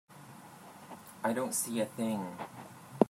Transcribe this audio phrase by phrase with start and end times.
[1.23, 2.25] I don't see a thing.